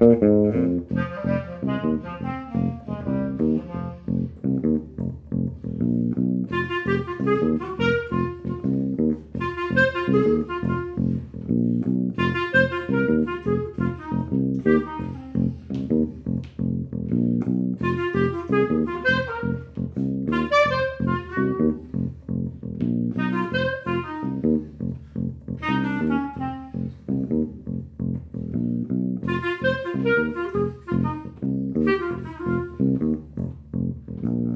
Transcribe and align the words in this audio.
Mm-hmm. 0.00 0.69